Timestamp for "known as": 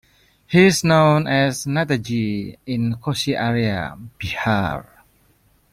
0.83-1.65